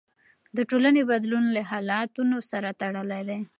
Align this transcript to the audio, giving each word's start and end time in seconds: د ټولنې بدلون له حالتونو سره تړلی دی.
د 0.55 0.57
ټولنې 0.69 1.01
بدلون 1.11 1.45
له 1.55 1.61
حالتونو 1.69 2.37
سره 2.51 2.69
تړلی 2.81 3.21
دی. 3.29 3.39